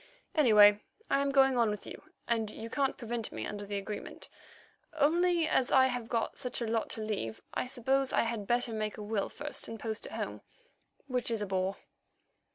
[0.33, 0.79] Anyway,
[1.11, 4.29] I am going on with you, and you can't prevent me under the agreement.
[4.93, 8.73] Only as I have got such a lot to leave, I suppose I had better
[8.73, 10.41] make a will first and post it home,
[11.05, 11.77] which is a bore."